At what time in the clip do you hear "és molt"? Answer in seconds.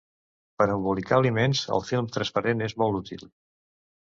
2.69-3.01